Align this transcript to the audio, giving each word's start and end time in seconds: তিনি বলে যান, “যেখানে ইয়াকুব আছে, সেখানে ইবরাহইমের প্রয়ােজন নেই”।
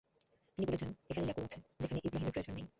তিনি 0.53 0.65
বলে 0.67 0.77
যান, 0.77 0.89
“যেখানে 1.07 1.25
ইয়াকুব 1.25 1.43
আছে, 1.43 1.59
সেখানে 1.81 1.99
ইবরাহইমের 2.03 2.33
প্রয়ােজন 2.33 2.53
নেই”। 2.55 2.65